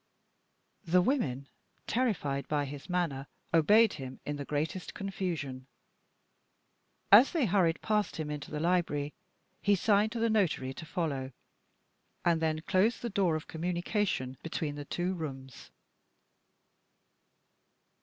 [0.83, 1.47] The women,
[1.85, 5.67] terrified by his manner, obeyed him in the greatest confusion.
[7.11, 9.13] As they hurried past him into the library,
[9.61, 11.33] he signed to the notary to follow;
[12.25, 15.69] and then closed the door of communication between the two rooms.